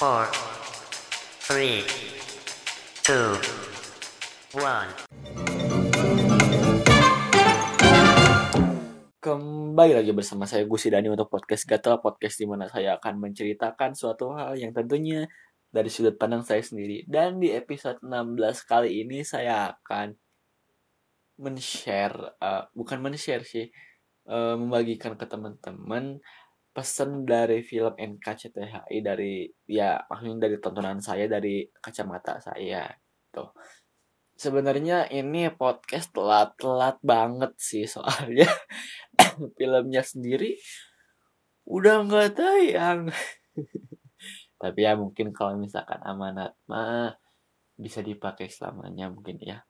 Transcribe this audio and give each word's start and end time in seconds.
four, 0.00 0.24
three, 1.44 1.84
two, 3.04 3.36
one. 4.56 4.88
Kembali 9.20 9.92
lagi 9.92 10.16
bersama 10.16 10.48
saya 10.48 10.64
Gusi 10.64 10.88
Dani 10.88 11.12
untuk 11.12 11.28
podcast 11.28 11.68
Gatel 11.68 12.00
Podcast 12.00 12.40
di 12.40 12.48
mana 12.48 12.64
saya 12.72 12.96
akan 12.96 13.28
menceritakan 13.28 13.92
suatu 13.92 14.32
hal 14.32 14.56
yang 14.56 14.72
tentunya 14.72 15.28
dari 15.68 15.92
sudut 15.92 16.16
pandang 16.16 16.48
saya 16.48 16.64
sendiri 16.64 17.04
Dan 17.04 17.36
di 17.36 17.52
episode 17.52 18.00
16 18.00 18.40
kali 18.64 19.04
ini 19.04 19.20
saya 19.20 19.76
akan 19.76 20.16
men-share 21.44 22.40
uh, 22.40 22.64
Bukan 22.72 23.04
men-share 23.04 23.44
sih 23.44 23.68
uh, 24.32 24.56
Membagikan 24.56 25.12
ke 25.20 25.28
teman-teman 25.28 26.24
pesan 26.70 27.26
dari 27.26 27.66
film 27.66 27.98
NKCTHI 27.98 29.02
dari 29.02 29.42
ya 29.66 29.98
maksudnya 30.06 30.46
dari 30.46 30.56
tontonan 30.62 31.02
saya 31.02 31.26
dari 31.26 31.66
kacamata 31.82 32.38
saya 32.38 32.86
tuh 33.34 33.50
sebenarnya 34.40 35.04
ini 35.12 35.52
podcast 35.52 36.16
telat-telat 36.16 36.96
banget 37.04 37.52
sih 37.60 37.84
soalnya. 37.84 38.48
Filmnya 39.60 40.00
sendiri 40.00 40.56
udah 41.68 42.08
nggak 42.08 42.40
tayang. 42.40 43.12
Tapi 44.60 44.80
ya 44.80 44.96
mungkin 44.96 45.36
kalau 45.36 45.60
misalkan 45.60 46.00
amanat 46.00 46.56
mah 46.64 47.12
bisa 47.76 48.00
dipakai 48.00 48.48
selamanya 48.48 49.12
mungkin 49.12 49.36
ya. 49.44 49.60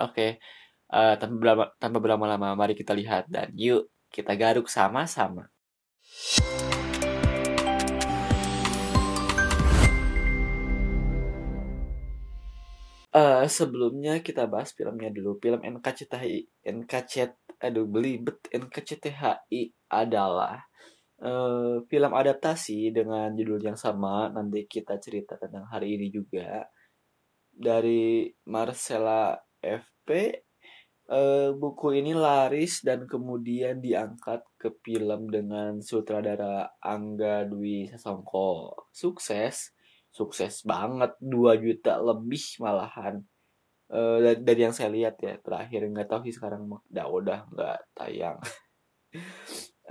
Oke 0.00 0.40
okay. 0.88 0.96
uh, 0.96 1.14
eh, 1.14 1.68
tanpa 1.76 1.98
berlama-lama 2.00 2.56
mari 2.56 2.72
kita 2.72 2.96
lihat 2.96 3.28
dan 3.28 3.52
yuk 3.52 3.92
kita 4.08 4.32
garuk 4.40 4.72
sama-sama 4.72 5.53
Uh, 13.14 13.46
sebelumnya 13.46 14.18
kita 14.22 14.46
bahas 14.46 14.74
filmnya 14.74 15.10
dulu. 15.10 15.38
Film 15.38 15.62
NKCTHI, 15.62 16.66
NKC, 16.66 17.34
aduh 17.62 17.86
belibet 17.86 18.42
NKCTHI 18.50 19.74
adalah 19.90 20.62
uh, 21.22 21.82
film 21.86 22.10
adaptasi 22.10 22.90
dengan 22.90 23.34
judul 23.34 23.62
yang 23.62 23.78
sama. 23.78 24.30
Nanti 24.30 24.66
kita 24.66 24.98
cerita 25.02 25.38
tentang 25.38 25.66
hari 25.66 25.94
ini 25.98 26.10
juga 26.14 26.66
dari 27.54 28.30
Marcella 28.50 29.34
FP 29.62 30.10
uh, 31.10 31.50
buku 31.56 32.00
ini 32.00 32.16
laris 32.16 32.80
dan 32.80 33.04
kemudian 33.04 33.80
diangkat 33.80 34.40
ke 34.56 34.72
film 34.80 35.28
dengan 35.28 35.80
sutradara 35.84 36.72
Angga 36.80 37.44
Dwi 37.44 37.90
Sasongko. 37.92 38.88
Sukses, 38.94 39.74
sukses 40.08 40.64
banget 40.64 41.12
2 41.20 41.60
juta 41.60 42.00
lebih 42.00 42.44
malahan. 42.62 43.20
Uh, 43.92 44.18
dari, 44.24 44.40
dari 44.40 44.60
yang 44.64 44.74
saya 44.74 44.88
lihat 44.88 45.20
ya 45.20 45.36
terakhir 45.44 45.84
nggak 45.84 46.08
tahu 46.08 46.24
sih 46.24 46.34
sekarang 46.34 46.64
udah 46.66 47.06
udah 47.08 47.38
nggak 47.52 47.78
tayang. 47.92 48.38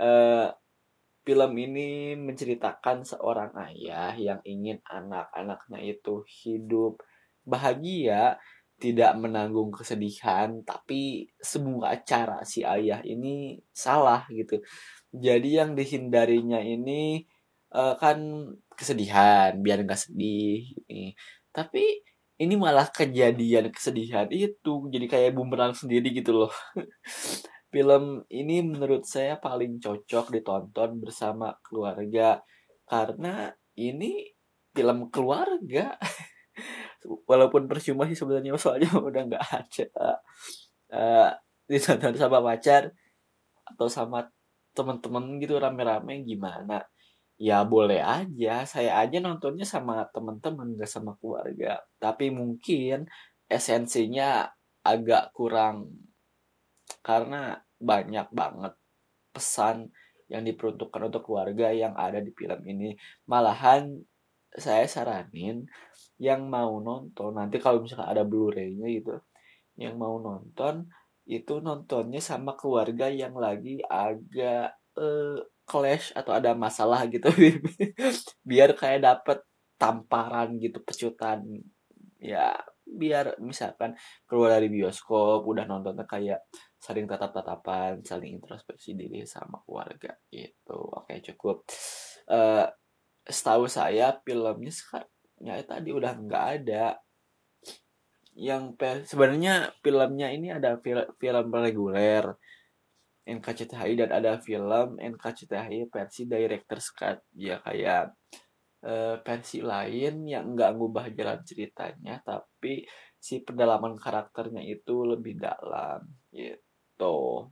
uh, 0.02 0.50
film 1.24 1.52
ini 1.56 2.12
menceritakan 2.20 3.06
seorang 3.06 3.56
ayah 3.70 4.12
yang 4.12 4.44
ingin 4.44 4.76
anak-anaknya 4.84 5.80
itu 5.80 6.20
hidup 6.28 7.00
bahagia 7.48 8.36
tidak 8.78 9.16
menanggung 9.16 9.70
kesedihan 9.70 10.60
tapi 10.66 11.30
semua 11.38 11.96
cara 12.02 12.42
si 12.42 12.66
ayah 12.66 13.00
ini 13.06 13.58
salah 13.70 14.26
gitu. 14.30 14.60
Jadi 15.14 15.62
yang 15.62 15.78
dihindarinya 15.78 16.58
ini 16.58 17.22
uh, 17.74 17.94
kan 17.98 18.18
kesedihan 18.74 19.58
biar 19.62 19.86
nggak 19.86 20.00
sedih 20.10 20.74
ini. 20.90 21.14
Tapi 21.54 22.02
ini 22.42 22.54
malah 22.58 22.90
kejadian 22.90 23.70
kesedihan 23.70 24.26
itu 24.30 24.90
jadi 24.90 25.06
kayak 25.06 25.38
bumerang 25.38 25.74
sendiri 25.74 26.10
gitu 26.10 26.46
loh. 26.46 26.52
Film 27.74 28.22
ini 28.30 28.62
menurut 28.62 29.02
saya 29.06 29.38
paling 29.38 29.82
cocok 29.82 30.30
ditonton 30.30 31.02
bersama 31.02 31.58
keluarga 31.62 32.38
karena 32.86 33.50
ini 33.74 34.30
film 34.74 35.10
keluarga 35.10 35.94
walaupun 37.04 37.68
percuma 37.68 38.08
sih 38.08 38.18
sebenarnya 38.18 38.56
soalnya 38.56 38.90
udah 39.08 39.22
nggak 39.28 39.46
ada. 39.48 39.88
Uh, 40.94 41.30
ditonton 41.68 42.14
sama 42.16 42.38
pacar 42.44 42.92
atau 43.64 43.88
sama 43.88 44.28
teman-teman 44.76 45.40
gitu 45.40 45.56
rame-rame 45.56 46.24
gimana? 46.24 46.84
Ya 47.34 47.66
boleh 47.66 47.98
aja 47.98 48.62
saya 48.62 49.02
aja 49.02 49.18
nontonnya 49.18 49.66
sama 49.66 50.06
teman-teman 50.14 50.76
nggak 50.78 50.90
sama 50.90 51.16
keluarga. 51.18 51.82
Tapi 51.98 52.30
mungkin 52.30 53.08
esensinya 53.50 54.48
agak 54.84 55.32
kurang 55.32 55.92
karena 57.00 57.58
banyak 57.80 58.28
banget 58.32 58.74
pesan 59.34 59.90
yang 60.30 60.46
diperuntukkan 60.46 61.10
untuk 61.12 61.22
keluarga 61.28 61.68
yang 61.74 61.92
ada 61.96 62.20
di 62.20 62.32
film 62.32 62.60
ini. 62.64 62.96
Malahan 63.28 63.92
saya 64.54 64.86
saranin 64.86 65.66
yang 66.22 66.46
mau 66.46 66.78
nonton 66.78 67.34
nanti 67.34 67.58
kalau 67.58 67.82
misalnya 67.82 68.14
ada 68.14 68.22
Blu-ray-nya 68.22 68.86
gitu 68.90 69.18
yang 69.74 69.98
mau 69.98 70.22
nonton 70.22 70.86
itu 71.24 71.58
nontonnya 71.58 72.20
sama 72.20 72.54
keluarga 72.54 73.08
yang 73.08 73.34
lagi 73.34 73.80
agak 73.88 74.76
uh, 75.00 75.40
clash 75.64 76.12
atau 76.12 76.36
ada 76.36 76.52
masalah 76.52 77.08
gitu. 77.08 77.32
Biar 78.48 78.76
kayak 78.76 79.00
dapet 79.02 79.40
tamparan 79.80 80.60
gitu 80.60 80.84
pecutan. 80.84 81.42
Ya 82.20 82.54
biar 82.84 83.40
misalkan 83.40 83.96
keluar 84.28 84.60
dari 84.60 84.68
bioskop 84.68 85.40
udah 85.48 85.64
nontonnya 85.64 86.04
kayak 86.04 86.44
saling 86.76 87.08
tatap-tatapan 87.08 88.04
saling 88.04 88.36
introspeksi 88.36 88.92
diri 88.92 89.24
sama 89.24 89.64
keluarga 89.64 90.12
gitu. 90.28 90.78
Oke 90.92 91.24
cukup. 91.24 91.64
Uh, 92.28 92.68
setahu 93.24 93.64
saya 93.64 94.20
filmnya 94.20 94.72
sekarang 94.72 95.10
ya 95.40 95.60
tadi 95.64 95.90
udah 95.92 96.12
nggak 96.16 96.46
ada. 96.60 97.00
Yang 98.34 98.74
sebenarnya 99.06 99.70
filmnya 99.78 100.28
ini 100.34 100.50
ada 100.50 100.76
film, 100.82 101.06
film 101.16 101.46
reguler 101.54 102.34
NKCTHI 103.24 103.92
dan 104.04 104.10
ada 104.10 104.36
film 104.42 104.98
NKCTHI 104.98 105.88
versi 105.88 106.26
director's 106.26 106.90
cut. 106.90 107.22
Ya 107.32 107.62
kayak 107.62 108.12
uh, 108.84 109.16
versi 109.24 109.64
lain 109.64 110.28
yang 110.28 110.52
nggak 110.52 110.70
ngubah 110.76 111.08
jalan 111.14 111.40
ceritanya 111.46 112.20
tapi 112.20 112.84
si 113.16 113.40
pendalaman 113.40 113.96
karakternya 113.96 114.60
itu 114.60 115.08
lebih 115.08 115.40
dalam 115.40 116.04
gitu. 116.34 117.48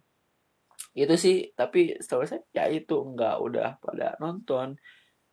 Itu 0.92 1.14
sih 1.16 1.48
tapi 1.56 1.96
setahu 1.96 2.28
saya 2.28 2.42
ya 2.52 2.68
itu 2.68 3.00
nggak 3.00 3.36
udah 3.40 3.80
pada 3.80 4.18
nonton 4.20 4.76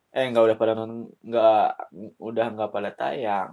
eh 0.09 0.25
nggak 0.29 0.45
udah 0.45 0.57
pada 0.57 0.73
nggak 0.79 1.67
udah 2.17 2.45
nggak 2.55 2.71
pada 2.73 2.91
tayang. 2.93 3.51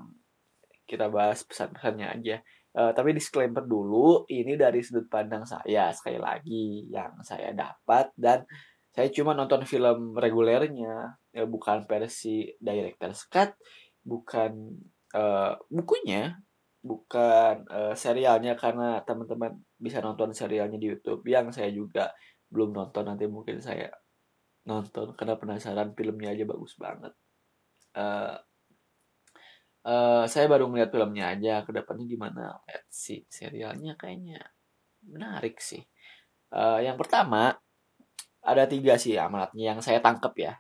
Kita 0.87 1.11
bahas 1.11 1.43
pesan-pesannya 1.43 2.07
aja. 2.07 2.37
Uh, 2.77 2.93
tapi 2.93 3.17
disclaimer 3.17 3.65
dulu 3.65 4.29
ini 4.29 4.53
dari 4.53 4.85
sudut 4.85 5.09
pandang 5.09 5.49
saya 5.49 5.89
sekali 5.97 6.21
lagi 6.21 6.85
yang 6.93 7.17
saya 7.25 7.57
dapat 7.57 8.13
dan 8.21 8.45
saya 8.93 9.09
cuma 9.13 9.33
nonton 9.33 9.65
film 9.65 10.13
regulernya. 10.17 11.17
Ya 11.33 11.45
bukan 11.49 11.85
versi 11.89 12.53
director's 12.61 13.25
cut 13.29 13.57
bukan 14.07 14.79
uh, 15.19 15.59
bukunya 15.67 16.39
bukan 16.87 17.67
uh, 17.67 17.95
serialnya 17.99 18.55
karena 18.55 19.03
teman-teman 19.03 19.59
bisa 19.75 19.99
nonton 19.99 20.31
serialnya 20.31 20.79
di 20.79 20.95
YouTube 20.95 21.27
yang 21.27 21.51
saya 21.51 21.75
juga 21.75 22.15
belum 22.47 22.71
nonton 22.71 23.11
nanti 23.11 23.27
mungkin 23.27 23.59
saya 23.59 23.91
nonton 24.67 25.15
karena 25.15 25.39
penasaran 25.39 25.95
filmnya 25.95 26.35
aja 26.35 26.45
bagus 26.45 26.75
banget. 26.77 27.15
Uh, 27.97 28.35
uh, 29.87 30.25
saya 30.27 30.51
baru 30.51 30.67
melihat 30.67 30.91
filmnya 30.91 31.33
aja 31.33 31.63
ke 31.63 31.71
depannya 31.71 32.05
gimana? 32.05 32.59
Lihat 32.67 32.85
si 32.91 33.23
serialnya 33.31 33.95
kayaknya 33.95 34.43
menarik 35.07 35.63
sih. 35.63 35.87
Uh, 36.51 36.83
yang 36.83 36.99
pertama 36.99 37.55
ada 38.43 38.67
tiga 38.67 38.99
sih 38.99 39.15
amanatnya 39.15 39.75
yang 39.75 39.81
saya 39.81 40.03
tangkep 40.03 40.35
ya. 40.35 40.55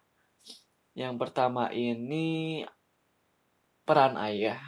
Yang 0.96 1.14
pertama 1.20 1.68
ini 1.74 2.62
peran 3.82 4.14
ayah. 4.16 4.62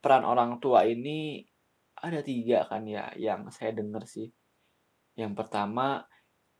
Peran 0.00 0.24
orang 0.24 0.56
tua 0.62 0.88
ini 0.88 1.44
ada 2.00 2.24
tiga 2.24 2.64
kan 2.64 2.88
ya 2.88 3.12
yang 3.18 3.50
saya 3.52 3.74
dengar 3.74 4.06
sih. 4.06 4.30
Yang 5.18 5.34
pertama 5.36 6.06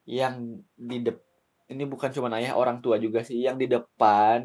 yang 0.05 0.61
di 0.77 1.07
depan 1.07 1.30
ini 1.71 1.87
bukan 1.87 2.11
cuma 2.11 2.27
ayah 2.35 2.59
orang 2.59 2.83
tua 2.83 2.99
juga 2.99 3.23
sih 3.23 3.47
yang 3.47 3.55
di 3.55 3.71
depan 3.71 4.43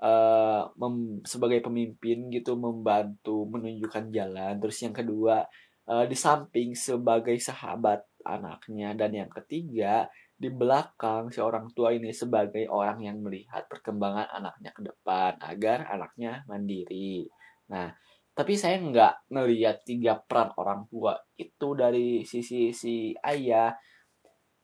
uh, 0.00 0.64
mem, 0.80 1.20
sebagai 1.22 1.60
pemimpin 1.60 2.32
gitu 2.32 2.56
membantu 2.56 3.44
menunjukkan 3.52 4.08
jalan. 4.08 4.56
Terus 4.56 4.78
yang 4.80 4.94
kedua 4.96 5.44
uh, 5.88 6.04
di 6.08 6.16
samping 6.16 6.72
sebagai 6.72 7.36
sahabat 7.36 8.00
anaknya. 8.24 8.96
Dan 8.96 9.12
yang 9.12 9.30
ketiga 9.30 10.08
di 10.36 10.48
belakang 10.52 11.32
si 11.32 11.40
orang 11.40 11.72
tua 11.72 11.92
ini 11.92 12.12
sebagai 12.12 12.68
orang 12.68 13.04
yang 13.04 13.20
melihat 13.20 13.68
perkembangan 13.68 14.28
anaknya 14.32 14.70
ke 14.72 14.82
depan 14.84 15.36
agar 15.40 15.88
anaknya 15.92 16.44
mandiri. 16.48 17.28
Nah, 17.72 17.92
tapi 18.36 18.52
saya 18.56 18.76
nggak 18.80 19.32
melihat 19.32 19.80
tiga 19.84 20.20
peran 20.20 20.52
orang 20.60 20.84
tua 20.92 21.16
itu 21.36 21.68
dari 21.72 22.24
sisi 22.24 22.72
si 22.72 23.12
ayah. 23.24 23.72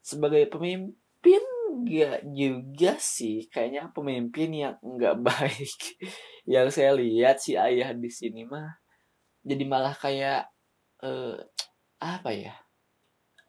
Sebagai 0.03 0.51
pemimpin 0.51 1.02
nggak 1.73 2.21
juga 2.33 2.93
sih. 3.01 3.49
Kayaknya 3.49 3.91
pemimpin 3.91 4.51
yang 4.53 4.77
nggak 4.81 5.17
baik. 5.29 5.79
Yang 6.47 6.69
saya 6.79 6.93
lihat 6.95 7.37
si 7.43 7.59
ayah 7.59 7.91
di 7.97 8.11
sini 8.11 8.47
mah 8.47 8.83
jadi 9.43 9.65
malah 9.67 9.95
kayak 9.95 10.47
eh, 11.03 11.39
apa 11.99 12.31
ya? 12.31 12.55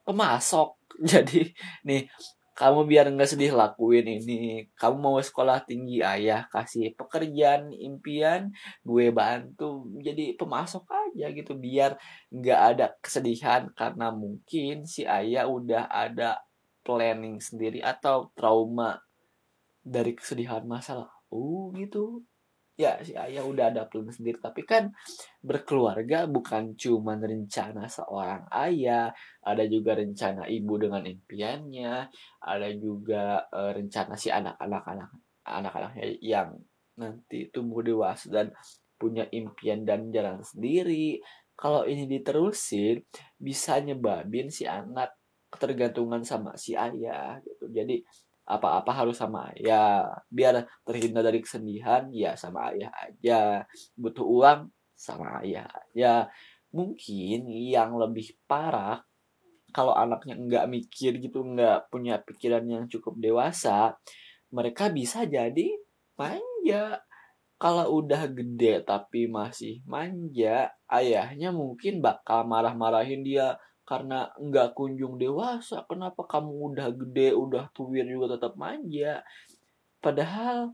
Pemasok. 0.03 0.77
Jadi 1.09 1.49
nih 1.89 2.05
kamu 2.53 2.85
biar 2.85 3.09
nggak 3.09 3.29
sedih 3.33 3.53
lakuin 3.53 4.05
ini. 4.05 4.69
Kamu 4.77 4.97
mau 5.01 5.17
sekolah 5.17 5.65
tinggi 5.65 6.05
ayah 6.05 6.45
kasih 6.53 6.93
pekerjaan 6.93 7.73
impian 7.73 8.53
gue 8.85 9.09
bantu. 9.09 9.89
Jadi 10.01 10.37
pemasok 10.37 10.85
aja 10.89 11.33
gitu. 11.33 11.57
Biar 11.57 11.97
nggak 12.29 12.59
ada 12.73 12.85
kesedihan. 13.01 13.69
Karena 13.73 14.13
mungkin 14.13 14.85
si 14.85 15.05
ayah 15.05 15.49
udah 15.49 15.89
ada 15.89 16.37
planning 16.83 17.39
sendiri 17.39 17.79
atau 17.79 18.29
trauma 18.35 18.99
dari 19.83 20.15
kesedihan 20.15 20.63
masalah 20.63 21.11
oh 21.33 21.73
gitu. 21.73 22.21
Ya 22.73 22.97
si 23.05 23.13
ayah 23.13 23.45
udah 23.45 23.69
ada 23.69 23.85
plan 23.85 24.09
sendiri. 24.09 24.41
Tapi 24.41 24.65
kan 24.65 24.89
berkeluarga 25.45 26.25
bukan 26.25 26.73
cuma 26.73 27.17
rencana 27.17 27.85
seorang 27.85 28.49
ayah. 28.49 29.13
Ada 29.45 29.69
juga 29.69 29.93
rencana 29.97 30.49
ibu 30.49 30.73
dengan 30.81 31.05
impiannya. 31.05 32.09
Ada 32.41 32.69
juga 32.77 33.45
uh, 33.53 33.71
rencana 33.77 34.17
si 34.17 34.33
anak-anak 34.33 34.83
anak 34.89 35.09
anak-anaknya 35.43 36.05
yang 36.23 36.49
nanti 36.97 37.49
tumbuh 37.53 37.85
dewasa 37.85 38.29
dan 38.29 38.47
punya 38.97 39.29
impian 39.29 39.85
dan 39.85 40.09
jalan 40.09 40.41
sendiri. 40.41 41.21
Kalau 41.53 41.85
ini 41.85 42.09
diterusin 42.09 43.05
bisa 43.37 43.77
nyebabin 43.85 44.49
si 44.49 44.65
anak 44.65 45.13
ketergantungan 45.53 46.25
sama 46.25 46.57
si 46.57 46.73
ayah 46.73 47.37
gitu. 47.45 47.69
Jadi 47.69 48.01
apa-apa 48.43 48.91
harus 49.05 49.21
sama 49.21 49.53
ayah. 49.53 50.09
Biar 50.27 50.65
terhindar 50.81 51.23
dari 51.29 51.39
kesedihan 51.39 52.09
ya 52.09 52.33
sama 52.33 52.73
ayah 52.73 52.91
aja. 52.97 53.63
Butuh 53.93 54.25
uang 54.25 54.59
sama 55.03 55.43
ayah 55.43 55.67
ya 55.91 56.31
mungkin 56.73 57.51
yang 57.51 57.99
lebih 57.99 58.33
parah 58.47 59.03
kalau 59.75 59.93
anaknya 59.93 60.37
nggak 60.37 60.65
mikir 60.69 61.19
gitu 61.19 61.43
nggak 61.43 61.91
punya 61.91 62.21
pikiran 62.23 62.63
yang 62.65 62.85
cukup 62.87 63.17
dewasa 63.19 63.97
mereka 64.53 64.87
bisa 64.93 65.25
jadi 65.25 65.67
manja. 66.13 67.01
Kalau 67.57 68.03
udah 68.03 68.27
gede 68.27 68.83
tapi 68.83 69.31
masih 69.31 69.79
manja 69.87 70.67
ayahnya 70.91 71.49
mungkin 71.55 72.03
bakal 72.03 72.43
marah-marahin 72.43 73.23
dia 73.23 73.55
karena 73.83 74.31
nggak 74.39 74.79
kunjung 74.79 75.19
dewasa 75.19 75.83
kenapa 75.91 76.23
kamu 76.23 76.71
udah 76.71 76.87
gede 76.95 77.35
udah 77.35 77.67
tuwir 77.75 78.07
juga 78.07 78.39
tetap 78.39 78.55
manja? 78.55 79.19
Padahal 79.99 80.71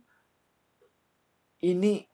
ini 1.66 2.06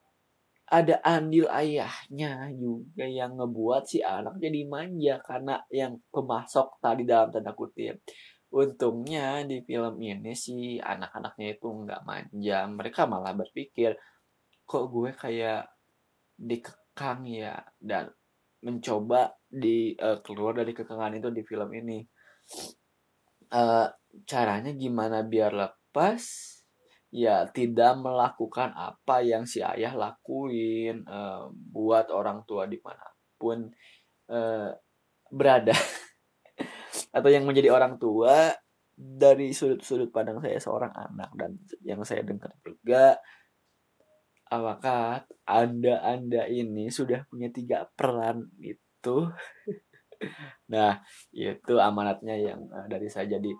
ada 0.66 0.98
andil 1.06 1.46
ayahnya 1.46 2.50
juga 2.50 3.06
yang 3.06 3.38
ngebuat 3.38 3.86
si 3.86 4.02
anak 4.02 4.34
jadi 4.42 4.66
manja 4.66 5.22
karena 5.22 5.62
yang 5.70 6.02
pemasok 6.10 6.82
tadi 6.82 7.06
dalam 7.06 7.30
tanda 7.30 7.54
kutip. 7.54 8.02
Untungnya 8.50 9.46
di 9.46 9.62
film 9.62 10.00
ini 10.02 10.34
si 10.34 10.80
anak-anaknya 10.80 11.60
itu 11.60 11.68
nggak 11.70 12.02
manja 12.02 12.66
mereka 12.66 13.06
malah 13.06 13.36
berpikir 13.36 13.94
kok 14.66 14.84
gue 14.90 15.14
kayak 15.14 15.70
dikekang 16.34 17.22
ya? 17.30 17.62
Dan 17.78 18.10
mencoba 18.64 19.36
di 19.46 19.92
uh, 19.96 20.20
keluar 20.24 20.56
dari 20.56 20.72
kekangan 20.72 21.16
itu 21.16 21.28
di 21.32 21.42
film 21.44 21.70
ini. 21.76 21.98
Uh, 23.46 23.86
caranya 24.26 24.72
gimana 24.74 25.22
biar 25.26 25.52
lepas? 25.52 26.22
Ya 27.14 27.48
tidak 27.48 27.96
melakukan 28.02 28.74
apa 28.74 29.22
yang 29.22 29.46
si 29.46 29.62
ayah 29.62 29.94
lakuin 29.94 31.06
uh, 31.06 31.48
buat 31.52 32.10
orang 32.10 32.42
tua 32.44 32.66
di 32.66 32.76
mana 32.82 33.06
pun 33.38 33.70
uh, 34.32 34.70
berada. 35.30 35.76
Atau 37.16 37.30
yang 37.32 37.46
menjadi 37.46 37.72
orang 37.72 37.96
tua 37.96 38.52
dari 38.96 39.52
sudut-sudut 39.52 40.08
pandang 40.08 40.40
saya 40.40 40.56
seorang 40.56 40.88
anak 40.96 41.30
dan 41.36 41.60
yang 41.84 42.00
saya 42.00 42.24
dengar 42.24 42.48
juga 42.64 43.20
apakah 44.46 45.26
anda 45.46 46.02
anda 46.02 46.46
ini 46.46 46.90
sudah 46.90 47.26
punya 47.26 47.50
tiga 47.50 47.86
peran 47.94 48.50
itu? 48.62 49.16
Nah 50.72 51.04
itu 51.28 51.76
amanatnya 51.76 52.32
yang 52.40 52.64
uh, 52.72 52.88
dari 52.88 53.04
saya. 53.12 53.36
Jadi 53.36 53.52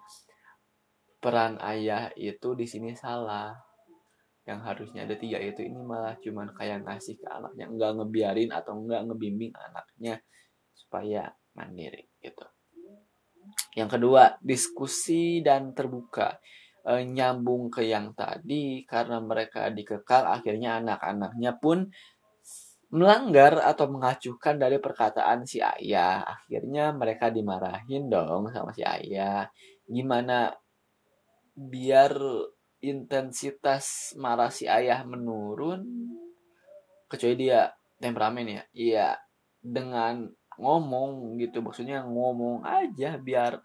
peran 1.21 1.61
ayah 1.61 2.09
itu 2.17 2.57
di 2.57 2.65
sini 2.65 2.97
salah. 2.97 3.53
Yang 4.49 4.61
harusnya 4.65 5.05
ada 5.05 5.21
tiga 5.21 5.37
itu 5.37 5.61
ini 5.61 5.77
malah 5.85 6.17
cuman 6.17 6.57
kayak 6.57 6.89
ngasih 6.89 7.21
ke 7.21 7.29
anaknya. 7.29 7.69
Nggak 7.69 7.93
ngebiarin 8.01 8.51
atau 8.57 8.73
nggak 8.73 9.05
ngebimbing 9.05 9.53
anaknya 9.53 10.17
supaya 10.73 11.29
mandiri 11.53 12.09
gitu. 12.25 12.49
Yang 13.77 14.01
kedua 14.01 14.41
diskusi 14.41 15.45
dan 15.45 15.77
terbuka 15.77 16.41
e, 16.87 16.93
nyambung 17.03 17.67
ke 17.69 17.83
yang 17.91 18.15
tadi 18.15 18.87
karena 18.87 19.19
mereka 19.19 19.67
dikekal 19.75 20.31
akhirnya 20.39 20.79
anak-anaknya 20.79 21.59
pun 21.59 21.91
melanggar 22.95 23.59
atau 23.61 23.91
mengacuhkan 23.91 24.63
dari 24.63 24.79
perkataan 24.79 25.43
si 25.43 25.59
ayah. 25.59 26.23
Akhirnya 26.23 26.95
mereka 26.95 27.35
dimarahin 27.35 28.07
dong 28.07 28.49
sama 28.55 28.71
si 28.71 28.87
ayah. 28.87 29.51
Gimana 29.91 30.55
biar 31.57 32.15
intensitas 32.81 34.15
marah 34.15 34.55
si 34.55 34.71
ayah 34.71 35.03
menurun? 35.03 35.83
Kecuali 37.11 37.35
dia 37.35 37.67
temperamen 37.99 38.47
ya? 38.47 38.63
Iya 38.71 39.09
dengan 39.59 40.31
ngomong 40.57 41.37
gitu. 41.43 41.59
Maksudnya 41.61 42.07
ngomong 42.07 42.63
aja 42.63 43.19
biar 43.19 43.59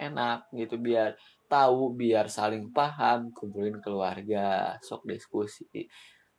enak 0.00 0.48
gitu 0.56 0.80
biar 0.80 1.12
tahu 1.44 1.92
biar 1.92 2.32
saling 2.32 2.72
paham 2.72 3.28
kumpulin 3.36 3.76
keluarga 3.84 4.74
sok 4.80 5.04
diskusi. 5.04 5.68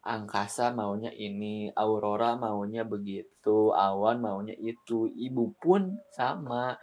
Angkasa 0.02 0.74
maunya 0.74 1.14
ini 1.14 1.70
aurora 1.78 2.34
maunya 2.34 2.82
begitu 2.82 3.70
awan 3.70 4.18
maunya 4.18 4.58
itu 4.58 5.06
ibu 5.14 5.54
pun 5.62 5.94
sama. 6.10 6.74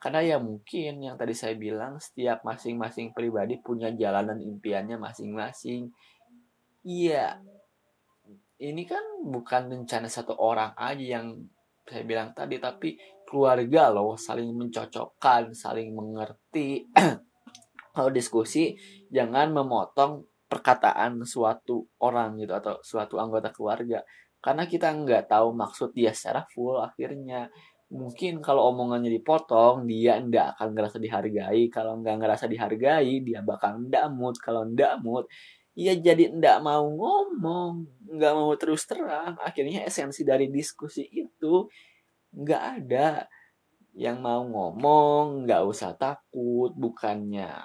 Karena 0.00 0.24
ya 0.24 0.36
mungkin 0.40 1.04
yang 1.04 1.20
tadi 1.20 1.36
saya 1.36 1.52
bilang 1.52 2.00
setiap 2.00 2.40
masing-masing 2.48 3.12
pribadi 3.12 3.60
punya 3.60 3.92
jalan 3.92 4.32
dan 4.32 4.40
impiannya 4.40 4.96
masing-masing. 4.96 5.92
Iya 6.86 7.44
ini 8.56 8.88
kan 8.88 9.04
bukan 9.20 9.68
rencana 9.68 10.08
satu 10.08 10.32
orang 10.40 10.72
aja 10.80 11.20
yang 11.20 11.44
saya 11.84 12.02
bilang 12.08 12.32
tadi 12.32 12.56
tapi 12.56 12.96
keluarga 13.26 13.90
loh 13.90 14.14
saling 14.14 14.54
mencocokkan 14.54 15.52
saling 15.52 15.92
mengerti. 15.92 16.86
Kalau 17.94 18.10
diskusi 18.14 18.78
jangan 19.10 19.52
memotong 19.52 20.24
perkataan 20.46 21.26
suatu 21.26 21.82
orang 22.06 22.38
gitu 22.38 22.54
atau 22.54 22.78
suatu 22.80 23.18
anggota 23.18 23.50
keluarga. 23.50 24.00
Karena 24.38 24.62
kita 24.70 24.94
nggak 24.94 25.26
tahu 25.26 25.50
maksud 25.50 25.90
dia 25.90 26.14
secara 26.14 26.46
full 26.46 26.78
akhirnya. 26.78 27.50
Mungkin 27.86 28.42
kalau 28.42 28.74
omongannya 28.74 29.14
dipotong 29.14 29.86
dia 29.86 30.18
nggak 30.18 30.58
akan 30.58 30.68
ngerasa 30.74 30.98
dihargai. 30.98 31.66
Kalau 31.70 31.98
nggak 32.02 32.16
ngerasa 32.18 32.44
dihargai 32.50 33.22
dia 33.26 33.42
bakal 33.42 33.78
ndak 33.78 34.06
mood. 34.14 34.38
Kalau 34.38 34.66
ndak 34.66 35.02
mood 35.02 35.26
ia 35.76 35.92
jadi 35.92 36.32
ndak 36.32 36.64
mau 36.64 36.88
ngomong 36.88 37.84
nggak 38.16 38.32
mau 38.32 38.52
terus 38.56 38.86
terang. 38.88 39.36
Akhirnya 39.42 39.84
esensi 39.84 40.24
dari 40.24 40.48
diskusi 40.48 41.04
itu 41.10 41.68
nggak 42.36 42.62
ada 42.84 43.24
yang 43.96 44.20
mau 44.20 44.44
ngomong 44.44 45.48
nggak 45.48 45.62
usah 45.64 45.96
takut 45.96 46.76
bukannya 46.76 47.64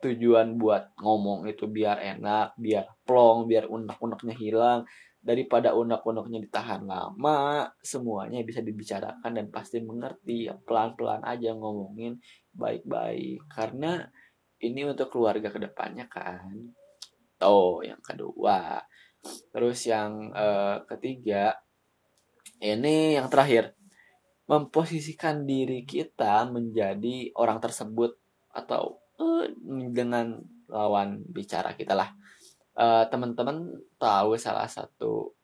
tujuan 0.00 0.56
buat 0.56 0.96
ngomong 0.96 1.44
itu 1.46 1.68
biar 1.68 2.00
enak, 2.00 2.56
biar 2.56 2.88
plong, 3.04 3.44
biar 3.44 3.68
unek-uneknya 3.68 4.34
hilang 4.34 4.80
daripada 5.20 5.76
unek-uneknya 5.76 6.40
ditahan 6.48 6.88
lama, 6.88 7.68
semuanya 7.84 8.40
bisa 8.40 8.64
dibicarakan 8.64 9.36
dan 9.36 9.46
pasti 9.52 9.84
mengerti. 9.84 10.48
Ya, 10.48 10.56
pelan-pelan 10.56 11.20
aja 11.20 11.52
ngomongin 11.52 12.16
baik-baik 12.56 13.44
karena 13.52 14.08
ini 14.64 14.88
untuk 14.88 15.12
keluarga 15.12 15.52
ke 15.52 15.60
depannya 15.60 16.08
kan. 16.08 16.72
Oh, 17.44 17.84
yang 17.84 18.00
kedua. 18.00 18.80
Terus 19.52 19.84
yang 19.84 20.32
uh, 20.32 20.80
ketiga 20.88 21.52
ini 22.60 23.20
yang 23.20 23.28
terakhir 23.28 23.76
memposisikan 24.50 25.46
diri 25.46 25.86
kita 25.86 26.42
menjadi 26.50 27.30
orang 27.38 27.62
tersebut 27.62 28.18
atau 28.50 28.98
uh, 29.22 29.46
dengan 29.94 30.42
lawan 30.66 31.22
bicara 31.30 31.78
kita 31.78 31.94
lah. 31.94 32.10
Uh, 32.74 33.06
teman-teman 33.06 33.78
tahu 33.94 34.34
salah 34.34 34.66
satu 34.66 35.38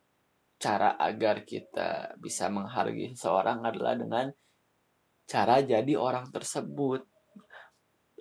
cara 0.58 0.98
agar 0.98 1.46
kita 1.46 2.18
bisa 2.18 2.50
menghargai 2.50 3.14
seseorang 3.14 3.62
adalah 3.62 3.94
dengan 3.94 4.26
cara 5.30 5.62
jadi 5.62 5.94
orang 5.94 6.34
tersebut. 6.34 7.06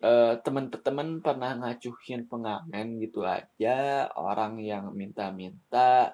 Uh, 0.06 0.38
teman-teman 0.46 1.18
pernah 1.24 1.58
ngacuhin 1.58 2.30
pengamen 2.30 3.02
gitu 3.02 3.26
aja 3.26 4.06
orang 4.14 4.60
yang 4.62 4.92
minta-minta 4.94 6.14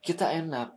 kita 0.00 0.32
enak 0.32 0.72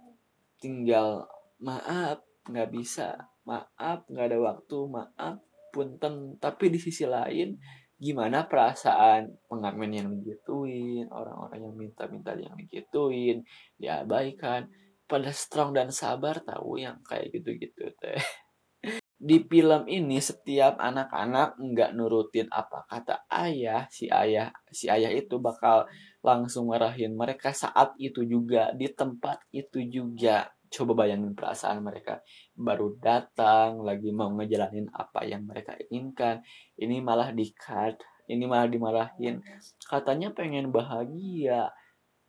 tinggal 0.60 1.24
maaf 1.64 2.20
nggak 2.52 2.70
bisa. 2.76 3.16
Maaf 3.48 4.06
nggak 4.12 4.28
ada 4.28 4.40
waktu. 4.44 4.78
Maaf 4.92 5.40
punten. 5.72 6.36
Tapi 6.38 6.70
di 6.70 6.78
sisi 6.78 7.08
lain 7.08 7.56
gimana 7.96 8.44
perasaan 8.44 9.48
pengamen 9.48 9.92
yang 9.96 10.08
digituin 10.12 11.08
orang-orang 11.08 11.72
yang 11.72 11.76
minta-minta 11.80 12.36
yang 12.36 12.54
digituin 12.60 13.48
diabaikan. 13.80 14.68
Pada 15.04 15.30
strong 15.36 15.76
dan 15.76 15.92
sabar 15.92 16.42
tahu 16.44 16.80
yang 16.80 17.00
kayak 17.04 17.32
gitu-gitu 17.32 17.92
teh. 18.00 18.18
Di 19.24 19.40
film 19.48 19.88
ini 19.88 20.20
setiap 20.20 20.76
anak-anak 20.80 21.56
nggak 21.56 21.92
nurutin 21.96 22.52
apa 22.52 22.84
kata 22.92 23.24
ayah 23.32 23.88
si 23.88 24.12
ayah 24.12 24.52
si 24.68 24.92
ayah 24.92 25.08
itu 25.16 25.40
bakal 25.40 25.88
langsung 26.20 26.68
marahin 26.68 27.16
mereka 27.16 27.56
saat 27.56 27.96
itu 27.96 28.28
juga 28.28 28.76
di 28.76 28.92
tempat 28.92 29.40
itu 29.56 29.80
juga 29.88 30.52
coba 30.74 31.06
bayangin 31.06 31.38
perasaan 31.38 31.86
mereka. 31.86 32.26
Baru 32.58 32.98
datang 32.98 33.86
lagi 33.86 34.10
mau 34.10 34.34
ngejalanin 34.34 34.90
apa 34.90 35.22
yang 35.30 35.46
mereka 35.46 35.78
inginkan. 35.78 36.42
Ini 36.74 37.06
malah 37.06 37.30
di 37.30 37.54
cut 37.54 38.02
ini 38.28 38.48
malah 38.48 38.72
dimarahin. 38.72 39.44
Katanya 39.84 40.32
pengen 40.32 40.72
bahagia. 40.72 41.76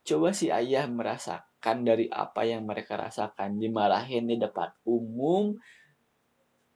Coba 0.05 0.35
si 0.35 0.51
ayah 0.51 0.85
merasakan 0.85 1.87
dari 1.87 2.11
apa 2.11 2.43
yang 2.43 2.67
mereka 2.67 2.99
rasakan. 2.99 3.57
Dimarahin 3.57 4.27
di 4.27 4.35
depan 4.35 4.75
umum 4.83 5.55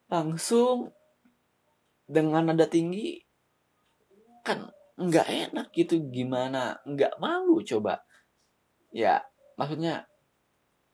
langsung 0.09 0.89
dengan 2.09 2.49
nada 2.49 2.65
tinggi 2.65 3.21
kan 4.41 4.65
nggak 4.97 5.53
enak 5.53 5.67
gitu 5.75 5.99
gimana? 6.09 6.79
Nggak 6.87 7.19
malu 7.19 7.61
coba. 7.61 8.01
Ya 8.89 9.21
maksudnya 9.59 10.08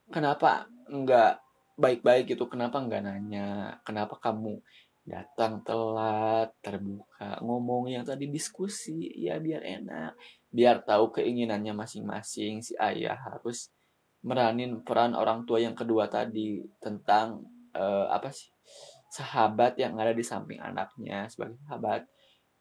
kenapa 0.09 0.69
nggak 0.89 1.41
baik-baik 1.75 2.35
gitu? 2.35 2.47
Kenapa 2.47 2.79
nggak 2.81 3.03
nanya? 3.03 3.79
Kenapa 3.83 4.17
kamu 4.19 4.59
datang 5.05 5.61
telat 5.61 6.49
terbuka 6.65 7.37
ngomong 7.43 7.93
yang 7.93 8.05
tadi 8.07 8.25
diskusi? 8.31 9.11
Ya 9.17 9.37
biar 9.37 9.61
enak. 9.61 10.17
Biar 10.49 10.81
tahu 10.81 11.11
keinginannya 11.13 11.75
masing-masing. 11.75 12.63
Si 12.63 12.73
ayah 12.79 13.17
harus 13.17 13.69
meranin 14.25 14.81
peran 14.81 15.13
orang 15.13 15.45
tua 15.45 15.61
yang 15.61 15.77
kedua 15.77 16.09
tadi 16.09 16.63
tentang 16.81 17.45
uh, 17.75 18.07
apa 18.09 18.31
sih? 18.33 18.49
Sahabat 19.11 19.79
yang 19.79 19.95
ada 19.95 20.11
di 20.11 20.25
samping 20.25 20.59
anaknya 20.59 21.29
sebagai 21.31 21.55
sahabat 21.63 22.03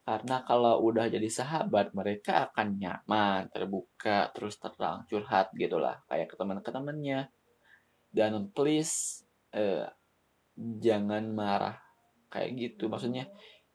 karena 0.05 0.45
kalau 0.45 0.85
udah 0.85 1.09
jadi 1.09 1.27
sahabat 1.27 1.97
mereka 1.97 2.53
akan 2.53 2.77
nyaman 2.77 3.49
terbuka 3.49 4.29
terus 4.37 4.61
terang 4.61 5.09
curhat 5.09 5.49
gitulah 5.57 6.05
kayak 6.13 6.29
ke 6.29 6.37
teman 6.37 6.61
temannya 6.61 7.33
dan 8.15 8.53
please 8.53 9.25
uh, 9.57 9.89
jangan 10.59 11.35
marah 11.35 11.77
kayak 12.31 12.55
gitu. 12.59 12.91
Maksudnya 12.91 13.31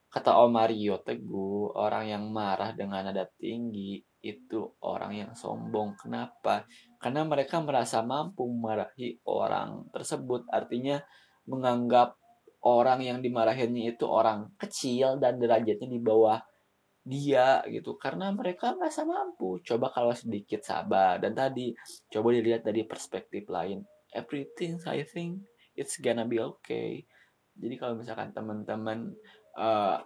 kata 0.09 0.35
Om 0.35 0.51
Mario 0.51 0.99
Teguh 1.03 1.75
orang 1.75 2.11
yang 2.11 2.23
marah 2.31 2.75
dengan 2.75 3.07
nada 3.07 3.27
tinggi 3.39 3.99
itu 4.19 4.59
orang 4.83 5.15
yang 5.15 5.31
sombong. 5.31 5.95
Kenapa? 5.95 6.67
Karena 6.99 7.23
mereka 7.23 7.63
merasa 7.63 8.03
mampu 8.03 8.43
memarahi 8.43 9.23
orang 9.27 9.87
tersebut. 9.95 10.43
Artinya 10.51 10.99
menganggap 11.47 12.18
orang 12.65 12.99
yang 13.03 13.19
dimarahinnya 13.23 13.95
itu 13.95 14.03
orang 14.03 14.51
kecil 14.59 15.15
dan 15.21 15.39
derajatnya 15.39 15.87
di 15.87 16.01
bawah 16.01 16.39
dia 17.03 17.63
gitu. 17.71 17.95
Karena 17.95 18.29
mereka 18.35 18.75
merasa 18.75 19.07
mampu 19.07 19.63
coba 19.63 19.91
kalau 19.93 20.11
sedikit 20.11 20.63
sabar. 20.63 21.17
Dan 21.23 21.35
tadi 21.35 21.71
coba 22.11 22.35
dilihat 22.35 22.67
dari 22.67 22.83
perspektif 22.83 23.47
lain. 23.47 23.83
Everything 24.11 24.81
I 24.89 25.05
think 25.05 25.45
it's 25.77 26.01
gonna 26.01 26.27
be 26.27 26.41
okay. 26.41 27.07
Jadi 27.59 27.75
kalau 27.75 27.99
misalkan 27.99 28.31
teman-teman 28.35 29.15
uh, 29.59 29.99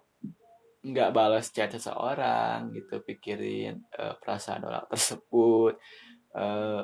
nggak 0.83 1.15
balas 1.15 1.47
chat 1.55 1.71
seseorang 1.71 2.75
gitu 2.75 2.99
pikirin 3.07 3.87
uh, 3.95 4.19
perasaan 4.19 4.67
orang 4.67 4.83
tersebut 4.91 5.79
uh, 6.35 6.83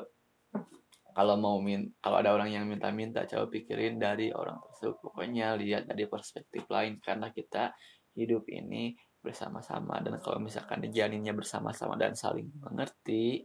kalau 1.14 1.36
mau 1.36 1.58
min 1.60 1.90
kalau 2.00 2.22
ada 2.22 2.32
orang 2.34 2.50
yang 2.54 2.66
minta-minta 2.70 3.26
coba 3.26 3.50
pikirin 3.50 3.98
dari 3.98 4.30
orang 4.34 4.60
tersebut. 4.70 4.98
Pokoknya 5.02 5.58
lihat 5.58 5.90
dari 5.90 6.06
perspektif 6.06 6.66
lain 6.70 7.02
karena 7.02 7.34
kita 7.34 7.74
hidup 8.16 8.46
ini 8.50 8.94
bersama-sama. 9.20 10.00
Dan 10.00 10.18
kalau 10.24 10.40
misalkan 10.40 10.80
dijalinnya 10.84 11.36
bersama-sama 11.36 12.00
dan 12.00 12.16
saling 12.16 12.50
mengerti 12.62 13.44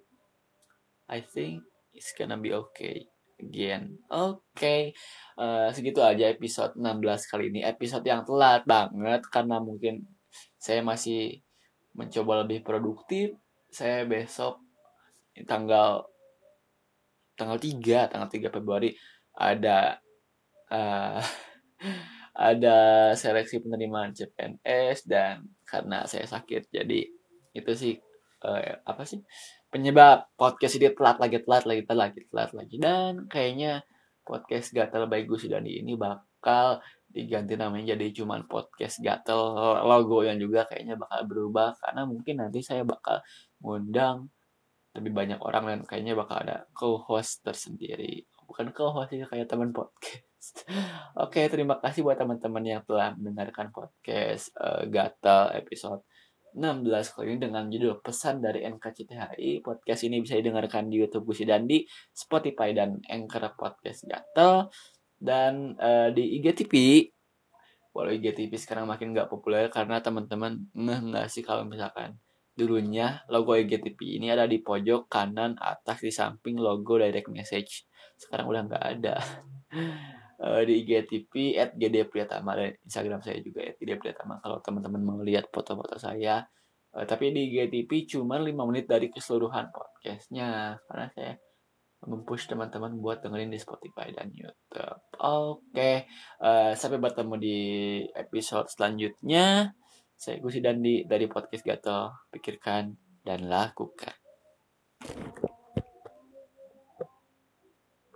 I 1.11 1.21
think 1.21 1.65
it's 1.93 2.17
gonna 2.17 2.41
be 2.41 2.55
okay 2.55 3.05
again. 3.37 4.01
Oke 4.09 4.41
okay. 4.55 4.83
uh, 5.37 5.69
eh, 5.69 5.77
segitu 5.77 6.01
aja 6.01 6.31
episode 6.31 6.79
16 6.79 7.31
kali 7.31 7.53
ini. 7.53 7.61
Episode 7.61 8.07
yang 8.07 8.23
telat 8.25 8.65
banget 8.65 9.27
karena 9.29 9.61
mungkin 9.61 10.07
saya 10.57 10.81
masih 10.81 11.45
mencoba 11.95 12.47
lebih 12.47 12.65
produktif. 12.65 13.37
Saya 13.69 14.07
besok 14.07 14.63
tanggal 15.43 16.07
tanggal 17.35 17.59
3 17.59 18.11
tanggal 18.11 18.29
3 18.31 18.55
Februari 18.55 18.91
ada 19.35 19.99
uh, 20.71 21.23
ada 22.51 22.79
seleksi 23.15 23.63
penerimaan 23.63 24.11
CPNS 24.15 25.07
dan 25.07 25.47
karena 25.63 26.03
saya 26.07 26.27
sakit 26.27 26.71
jadi 26.71 27.07
itu 27.55 27.73
sih 27.79 27.95
uh, 28.43 28.83
apa 28.83 29.07
sih 29.07 29.23
penyebab 29.75 30.31
podcast 30.39 30.79
ini 30.79 30.95
telat 30.95 31.19
lagi 31.19 31.43
telat 31.43 31.67
lagi 31.67 31.83
telat 31.83 32.15
lagi 32.15 32.23
telat 32.31 32.51
lagi. 32.55 32.77
Dan 32.79 33.13
kayaknya 33.27 33.83
podcast 34.23 34.71
gatel 34.71 35.11
by 35.11 35.27
Gus 35.27 35.51
Dandi 35.51 35.83
ini 35.83 35.99
bakal 35.99 36.79
diganti 37.11 37.59
namanya 37.59 37.95
jadi 37.95 38.23
cuman 38.23 38.47
podcast 38.47 39.03
gatel 39.03 39.39
logo 39.83 40.23
yang 40.23 40.39
juga 40.39 40.67
kayaknya 40.67 40.99
bakal 40.99 41.21
berubah 41.31 41.75
karena 41.79 42.03
mungkin 42.07 42.43
nanti 42.43 42.59
saya 42.59 42.83
bakal 42.83 43.23
ngundang 43.63 44.34
lebih 44.95 45.13
banyak 45.13 45.41
orang 45.43 45.65
dan 45.67 45.81
kayaknya 45.83 46.15
bakal 46.15 46.39
ada 46.39 46.71
co-host 46.71 47.43
tersendiri. 47.43 48.23
Bukan 48.47 48.71
co-host 48.71 49.11
sih 49.11 49.27
kayak 49.27 49.51
teman 49.51 49.75
podcast. 49.75 50.63
Oke 51.25 51.51
terima 51.51 51.83
kasih 51.83 52.07
buat 52.07 52.15
teman-teman 52.15 52.63
yang 52.63 52.83
telah 52.87 53.13
mendengarkan 53.19 53.75
podcast 53.75 54.55
uh, 54.57 54.87
gatal 54.87 55.51
episode 55.59 56.07
16 56.55 56.87
kali 56.87 57.35
ini 57.35 57.39
dengan 57.43 57.67
judul 57.67 57.99
pesan 57.99 58.39
dari 58.39 58.63
NKCTHI 58.63 59.59
podcast 59.67 60.07
ini 60.07 60.23
bisa 60.23 60.39
didengarkan 60.39 60.87
di 60.87 61.03
YouTube 61.03 61.27
Gusi 61.35 61.43
Dandi 61.43 61.83
Spotify 62.15 62.71
dan 62.71 63.03
Anchor 63.11 63.59
Podcast 63.59 64.07
Gatel 64.07 64.71
dan 65.19 65.75
uh, 65.83 66.15
di 66.15 66.39
IGTV 66.39 66.75
walau 67.91 68.15
IGTV 68.15 68.55
sekarang 68.55 68.87
makin 68.87 69.11
nggak 69.11 69.27
populer 69.27 69.67
karena 69.67 69.99
teman-teman 69.99 70.71
nggak 70.75 71.27
sih 71.27 71.43
kalau 71.43 71.67
misalkan 71.67 72.15
Dulunya 72.55 73.27
logo 73.27 73.59
IGTV 73.59 74.23
ini 74.23 74.31
ada 74.31 74.47
di 74.47 74.63
pojok 74.63 75.11
kanan 75.11 75.59
atas 75.59 76.07
di 76.07 76.15
samping 76.15 76.55
logo 76.55 77.03
direct 77.03 77.27
message. 77.27 77.91
Sekarang 78.15 78.47
udah 78.47 78.63
nggak 78.71 78.85
ada. 78.99 79.19
uh, 80.39 80.63
di 80.69 80.87
IGTV 80.87 81.59
at 81.59 81.75
GD 81.75 82.07
Priyatama 82.07 82.55
dan 82.55 82.79
Instagram 82.87 83.21
saya 83.27 83.43
juga 83.43 83.67
at 83.67 83.75
GD 83.75 83.99
Priyatama 83.99 84.39
kalau 84.39 84.63
teman-teman 84.63 85.03
mau 85.03 85.19
lihat 85.19 85.51
foto-foto 85.51 85.99
saya. 85.99 86.47
Uh, 86.95 87.03
tapi 87.03 87.35
di 87.35 87.51
IGTV 87.51 87.91
cuma 88.07 88.39
5 88.39 88.55
menit 88.71 88.87
dari 88.87 89.11
keseluruhan 89.11 89.75
podcastnya 89.75 90.79
karena 90.87 91.11
saya 91.11 91.35
mempush 92.07 92.47
teman-teman 92.47 93.01
buat 93.01 93.25
dengerin 93.25 93.51
di 93.51 93.59
Spotify 93.59 94.13
dan 94.13 94.31
YouTube. 94.31 95.01
Oke, 95.25 95.73
okay. 95.73 95.97
uh, 96.45 96.77
sampai 96.77 97.01
bertemu 97.01 97.35
di 97.41 97.59
episode 98.13 98.69
selanjutnya. 98.69 99.73
Saya 100.25 100.41
Gusi 100.41 100.65
Dandi 100.65 101.05
dari 101.05 101.29
podcast 101.29 101.61
Gato. 101.61 102.33
Pikirkan 102.33 102.97
dan 103.21 103.45
lakukan. 103.45 104.17